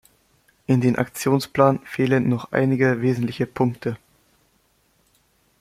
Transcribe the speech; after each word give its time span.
In 0.65 0.81
dem 0.81 0.95
Aktionsplan 0.95 1.77
fehlen 1.85 2.27
noch 2.27 2.51
einige 2.51 3.03
wesentliche 3.03 3.45
Punkte. 3.45 3.99